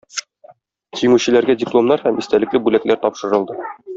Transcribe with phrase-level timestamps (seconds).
[1.01, 3.63] Җиңүчеләргә дипломнар һәм истәлекле бүләкләр тапшырылды.